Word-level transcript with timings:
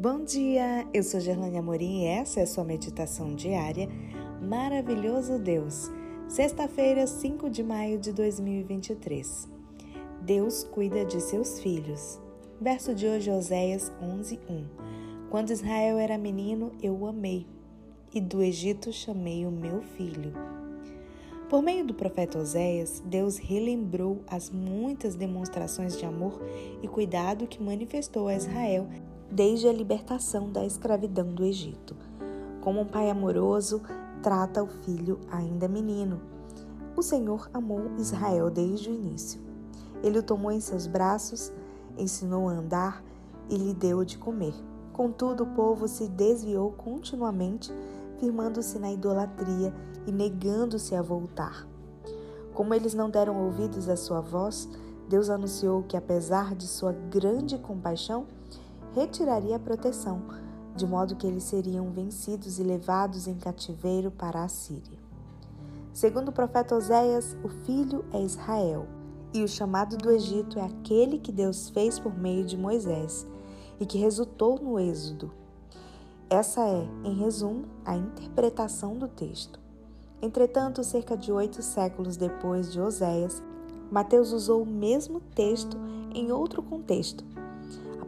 Bom 0.00 0.24
dia, 0.24 0.88
eu 0.94 1.02
sou 1.02 1.20
Gerlane 1.20 1.58
Amorim 1.58 2.04
e 2.04 2.06
essa 2.06 2.40
é 2.40 2.44
a 2.44 2.46
sua 2.46 2.64
meditação 2.64 3.34
diária. 3.34 3.86
Maravilhoso 4.40 5.38
Deus, 5.38 5.90
sexta-feira, 6.26 7.06
5 7.06 7.50
de 7.50 7.62
maio 7.62 7.98
de 7.98 8.10
2023. 8.10 9.46
Deus 10.22 10.64
cuida 10.64 11.04
de 11.04 11.20
seus 11.20 11.60
filhos. 11.60 12.18
Verso 12.58 12.94
de 12.94 13.06
hoje, 13.06 13.30
Oséias 13.30 13.92
11, 14.00 14.40
1. 14.48 14.64
Quando 15.28 15.50
Israel 15.50 15.98
era 15.98 16.16
menino, 16.16 16.72
eu 16.82 16.94
o 16.94 17.06
amei, 17.06 17.46
e 18.14 18.22
do 18.22 18.42
Egito 18.42 18.90
chamei 18.94 19.44
o 19.44 19.50
meu 19.50 19.82
filho. 19.82 20.32
Por 21.50 21.60
meio 21.60 21.84
do 21.84 21.92
profeta 21.92 22.38
Oséias, 22.38 23.02
Deus 23.04 23.36
relembrou 23.36 24.22
as 24.26 24.48
muitas 24.48 25.14
demonstrações 25.14 25.98
de 25.98 26.06
amor 26.06 26.40
e 26.82 26.88
cuidado 26.88 27.46
que 27.46 27.62
manifestou 27.62 28.28
a 28.28 28.34
Israel 28.34 28.88
desde 29.30 29.68
a 29.68 29.72
libertação 29.72 30.50
da 30.50 30.64
escravidão 30.64 31.32
do 31.32 31.44
Egito. 31.44 31.96
Como 32.60 32.80
um 32.80 32.86
pai 32.86 33.10
amoroso 33.10 33.80
trata 34.22 34.62
o 34.62 34.66
filho 34.66 35.18
ainda 35.30 35.68
menino. 35.68 36.20
O 36.96 37.02
Senhor 37.02 37.48
amou 37.54 37.92
Israel 37.98 38.50
desde 38.50 38.90
o 38.90 38.94
início. 38.94 39.40
Ele 40.02 40.18
o 40.18 40.22
tomou 40.22 40.50
em 40.50 40.60
seus 40.60 40.86
braços, 40.86 41.52
ensinou 41.96 42.48
a 42.48 42.52
andar 42.52 43.04
e 43.48 43.56
lhe 43.56 43.72
deu 43.72 44.04
de 44.04 44.18
comer. 44.18 44.54
Contudo, 44.92 45.44
o 45.44 45.54
povo 45.54 45.88
se 45.88 46.08
desviou 46.08 46.72
continuamente, 46.72 47.72
firmando-se 48.18 48.78
na 48.78 48.92
idolatria 48.92 49.72
e 50.06 50.12
negando-se 50.12 50.94
a 50.94 51.02
voltar. 51.02 51.66
Como 52.52 52.74
eles 52.74 52.92
não 52.92 53.08
deram 53.08 53.42
ouvidos 53.44 53.88
à 53.88 53.96
sua 53.96 54.20
voz, 54.20 54.68
Deus 55.08 55.30
anunciou 55.30 55.82
que, 55.82 55.96
apesar 55.96 56.54
de 56.54 56.66
sua 56.66 56.92
grande 56.92 57.56
compaixão, 57.58 58.26
retiraria 58.94 59.56
a 59.56 59.58
proteção, 59.58 60.22
de 60.74 60.86
modo 60.86 61.16
que 61.16 61.26
eles 61.26 61.44
seriam 61.44 61.90
vencidos 61.90 62.58
e 62.58 62.62
levados 62.62 63.26
em 63.26 63.34
cativeiro 63.34 64.10
para 64.10 64.42
a 64.42 64.48
Síria. 64.48 64.98
Segundo 65.92 66.28
o 66.28 66.32
profeta 66.32 66.76
Oséias, 66.76 67.36
o 67.44 67.48
filho 67.48 68.04
é 68.12 68.22
Israel, 68.22 68.86
e 69.32 69.42
o 69.42 69.48
chamado 69.48 69.96
do 69.96 70.10
Egito 70.10 70.58
é 70.58 70.62
aquele 70.62 71.18
que 71.18 71.30
Deus 71.30 71.68
fez 71.68 71.98
por 71.98 72.16
meio 72.16 72.44
de 72.44 72.56
Moisés 72.56 73.26
e 73.78 73.86
que 73.86 73.98
resultou 73.98 74.58
no 74.60 74.78
Êxodo. 74.78 75.30
Essa 76.28 76.62
é, 76.62 76.88
em 77.04 77.14
resumo, 77.14 77.64
a 77.84 77.96
interpretação 77.96 78.96
do 78.96 79.06
texto. 79.06 79.60
Entretanto, 80.20 80.84
cerca 80.84 81.16
de 81.16 81.32
oito 81.32 81.62
séculos 81.62 82.16
depois 82.16 82.72
de 82.72 82.80
Oséias, 82.80 83.42
Mateus 83.90 84.32
usou 84.32 84.62
o 84.62 84.66
mesmo 84.66 85.20
texto 85.34 85.76
em 86.14 86.30
outro 86.30 86.62
contexto 86.62 87.24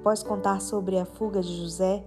Após 0.02 0.20
contar 0.20 0.60
sobre 0.60 0.98
a 0.98 1.04
fuga 1.04 1.40
de 1.40 1.62
José, 1.62 2.04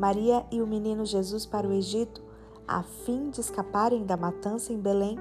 Maria 0.00 0.46
e 0.50 0.62
o 0.62 0.66
menino 0.66 1.04
Jesus 1.04 1.44
para 1.44 1.68
o 1.68 1.74
Egito, 1.74 2.22
a 2.66 2.82
fim 2.82 3.28
de 3.28 3.38
escaparem 3.38 4.06
da 4.06 4.16
matança 4.16 4.72
em 4.72 4.80
Belém, 4.80 5.18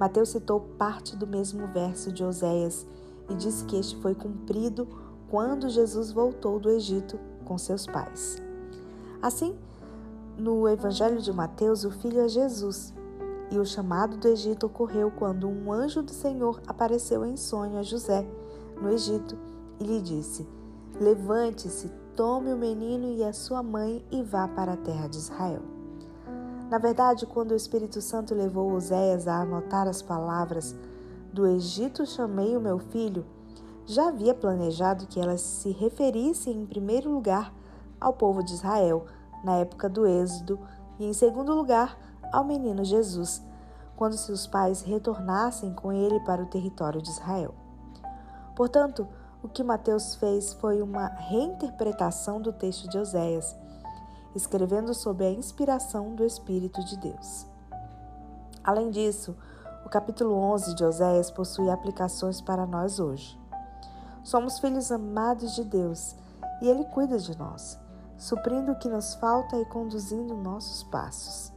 Mateus 0.00 0.30
citou 0.30 0.60
parte 0.78 1.14
do 1.14 1.26
mesmo 1.26 1.66
verso 1.66 2.10
de 2.10 2.24
Oséias 2.24 2.86
e 3.28 3.34
disse 3.34 3.66
que 3.66 3.76
este 3.76 4.00
foi 4.00 4.14
cumprido 4.14 4.88
quando 5.30 5.68
Jesus 5.68 6.10
voltou 6.10 6.58
do 6.58 6.70
Egito 6.70 7.20
com 7.44 7.58
seus 7.58 7.84
pais. 7.84 8.38
Assim, 9.20 9.54
no 10.38 10.66
Evangelho 10.66 11.20
de 11.20 11.30
Mateus, 11.34 11.84
o 11.84 11.90
filho 11.90 12.22
é 12.22 12.28
Jesus, 12.28 12.94
e 13.50 13.58
o 13.58 13.66
chamado 13.66 14.16
do 14.16 14.26
Egito 14.26 14.64
ocorreu 14.64 15.10
quando 15.10 15.46
um 15.46 15.70
anjo 15.70 16.02
do 16.02 16.12
Senhor 16.12 16.62
apareceu 16.66 17.26
em 17.26 17.36
sonho 17.36 17.76
a 17.76 17.82
José, 17.82 18.26
no 18.80 18.88
Egito, 18.88 19.36
e 19.78 19.84
lhe 19.84 20.00
disse: 20.00 20.48
Levante-se, 21.00 21.88
tome 22.16 22.52
o 22.52 22.56
menino 22.56 23.06
e 23.12 23.22
a 23.22 23.32
sua 23.32 23.62
mãe 23.62 24.04
e 24.10 24.20
vá 24.22 24.48
para 24.48 24.72
a 24.72 24.76
terra 24.76 25.06
de 25.06 25.16
Israel. 25.16 25.62
Na 26.68 26.76
verdade, 26.78 27.24
quando 27.24 27.52
o 27.52 27.56
Espírito 27.56 28.00
Santo 28.00 28.34
levou 28.34 28.72
Oséias 28.72 29.28
a 29.28 29.42
anotar 29.42 29.86
as 29.86 30.02
palavras 30.02 30.74
do 31.32 31.46
Egito 31.46 32.04
chamei 32.04 32.56
o 32.56 32.60
meu 32.60 32.78
filho, 32.78 33.24
já 33.86 34.08
havia 34.08 34.34
planejado 34.34 35.06
que 35.06 35.20
elas 35.20 35.40
se 35.40 35.70
referissem 35.70 36.62
em 36.62 36.66
primeiro 36.66 37.10
lugar 37.10 37.54
ao 38.00 38.12
povo 38.12 38.42
de 38.42 38.52
Israel 38.52 39.06
na 39.44 39.54
época 39.54 39.88
do 39.88 40.06
Êxodo 40.06 40.58
e 40.98 41.06
em 41.06 41.12
segundo 41.12 41.54
lugar 41.54 41.96
ao 42.32 42.44
menino 42.44 42.84
Jesus, 42.84 43.40
quando 43.96 44.16
seus 44.16 44.46
pais 44.48 44.82
retornassem 44.82 45.72
com 45.72 45.92
ele 45.92 46.18
para 46.20 46.42
o 46.42 46.46
território 46.46 47.00
de 47.00 47.08
Israel. 47.08 47.54
Portanto, 48.56 49.06
o 49.42 49.48
que 49.48 49.62
Mateus 49.62 50.16
fez 50.16 50.52
foi 50.54 50.82
uma 50.82 51.06
reinterpretação 51.06 52.40
do 52.40 52.52
texto 52.52 52.88
de 52.88 52.98
Oséias, 52.98 53.56
escrevendo 54.34 54.92
sob 54.92 55.24
a 55.24 55.30
inspiração 55.30 56.14
do 56.14 56.24
Espírito 56.24 56.82
de 56.84 56.96
Deus. 56.96 57.46
Além 58.64 58.90
disso, 58.90 59.36
o 59.86 59.88
capítulo 59.88 60.34
11 60.34 60.74
de 60.74 60.84
Oséias 60.84 61.30
possui 61.30 61.70
aplicações 61.70 62.40
para 62.40 62.66
nós 62.66 62.98
hoje. 62.98 63.38
Somos 64.24 64.58
filhos 64.58 64.90
amados 64.90 65.54
de 65.54 65.64
Deus 65.64 66.16
e 66.60 66.68
Ele 66.68 66.84
cuida 66.86 67.18
de 67.18 67.38
nós, 67.38 67.78
suprindo 68.16 68.72
o 68.72 68.78
que 68.78 68.88
nos 68.88 69.14
falta 69.14 69.56
e 69.56 69.64
conduzindo 69.66 70.36
nossos 70.36 70.82
passos. 70.82 71.52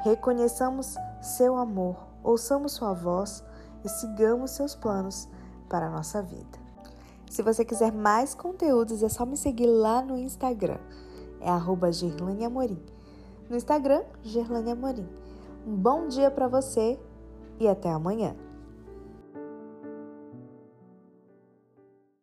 Reconheçamos 0.00 0.96
seu 1.22 1.56
amor, 1.56 1.96
ouçamos 2.22 2.72
sua 2.72 2.92
voz 2.92 3.42
e 3.84 3.88
sigamos 3.88 4.50
seus 4.50 4.74
planos 4.74 5.28
para 5.68 5.86
a 5.86 5.90
nossa 5.90 6.20
vida. 6.20 6.63
Se 7.30 7.42
você 7.42 7.64
quiser 7.64 7.92
mais 7.92 8.34
conteúdos, 8.34 9.02
é 9.02 9.08
só 9.08 9.26
me 9.26 9.36
seguir 9.36 9.66
lá 9.66 10.02
no 10.02 10.16
Instagram. 10.16 10.78
É 11.40 11.48
arroba 11.50 11.92
Gerlane 11.92 12.44
Amorim. 12.44 12.78
No 13.48 13.56
Instagram, 13.56 14.02
Gerlane 14.22 14.70
Amorim. 14.70 15.08
Um 15.66 15.76
bom 15.76 16.08
dia 16.08 16.30
para 16.30 16.48
você 16.48 16.98
e 17.58 17.68
até 17.68 17.90
amanhã. 17.90 18.34